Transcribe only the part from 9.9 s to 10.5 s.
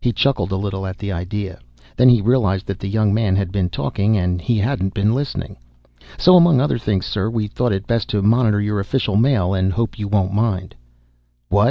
you won't